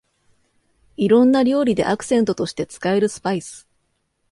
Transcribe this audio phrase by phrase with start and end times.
[0.97, 3.67] いろんな料理でアクセントとして使えるスパイス